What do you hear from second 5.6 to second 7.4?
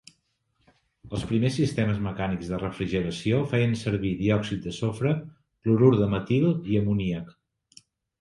clorur de metil i amoníac.